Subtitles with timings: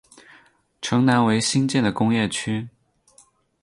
[0.81, 2.67] 城南为新建的工业区。